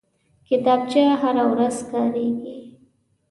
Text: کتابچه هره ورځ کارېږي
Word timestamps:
کتابچه 0.49 1.01
هره 1.21 1.43
ورځ 1.51 1.75
کارېږي 1.91 2.55